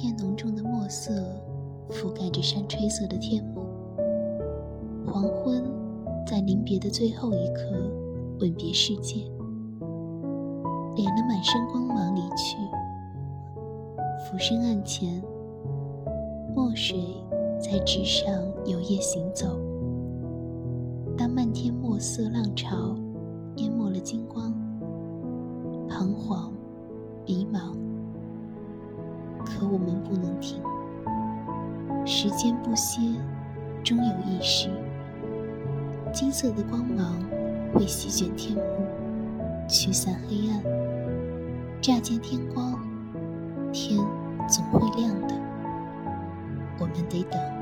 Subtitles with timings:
[0.00, 1.10] 片浓重的墨色
[1.90, 3.62] 覆盖着山吹色的天幕。
[5.04, 5.64] 黄昏
[6.24, 7.64] 在临别的最后一刻
[8.38, 9.28] 吻别世界，
[10.94, 12.56] 敛了满身光芒离去。
[14.24, 15.20] 浮生岸前，
[16.54, 16.96] 墨水
[17.60, 18.32] 在纸上
[18.66, 19.58] 游曳行走。
[21.16, 22.94] 当漫天墨色浪潮
[23.56, 24.54] 淹没了金光，
[25.88, 26.52] 彷徨，
[27.26, 27.76] 迷茫。
[29.58, 30.62] 可我们不能停，
[32.06, 33.00] 时间不歇，
[33.82, 34.70] 终有一时，
[36.12, 37.20] 金色的光芒
[37.74, 38.62] 会席卷天幕，
[39.66, 40.62] 驱散黑暗。
[41.80, 42.78] 乍见天光，
[43.72, 43.98] 天
[44.48, 45.34] 总会亮的，
[46.78, 47.57] 我们得等。